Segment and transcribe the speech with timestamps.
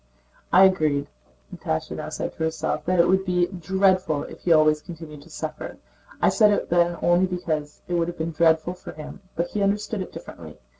[0.51, 1.05] "I agreed,"
[1.55, 5.29] Natásha now said to herself, "that it would be dreadful if he always continued to
[5.29, 5.77] suffer.
[6.19, 9.61] I said it then only because it would have been dreadful for him, but he
[9.61, 10.57] understood it differently.